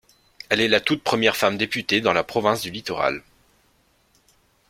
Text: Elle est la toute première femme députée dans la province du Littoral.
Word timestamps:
Elle 0.49 0.61
est 0.61 0.67
la 0.67 0.79
toute 0.79 1.03
première 1.03 1.37
femme 1.37 1.59
députée 1.59 2.01
dans 2.01 2.11
la 2.11 2.23
province 2.23 2.61
du 2.63 2.71
Littoral. 2.71 3.21